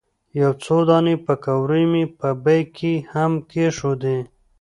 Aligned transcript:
یو 0.41 0.51
څو 0.63 0.77
دانې 0.89 1.15
پیکورې 1.25 1.83
مې 1.91 2.03
په 2.19 2.29
بیک 2.43 2.67
کې 2.77 2.93
هم 3.13 3.31
کېښودې. 3.49 4.17